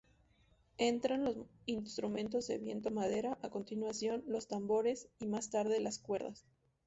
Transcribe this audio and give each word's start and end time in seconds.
Entran 0.79 1.23
los 1.25 1.37
instrumentos 1.67 2.47
de 2.47 2.57
viento-madera, 2.57 3.37
a 3.43 3.51
continuación, 3.51 4.23
los 4.25 4.47
tambores 4.47 5.07
y 5.19 5.27
más 5.27 5.51
tarde 5.51 5.79
las 5.79 5.99
cuerdas. 5.99 6.43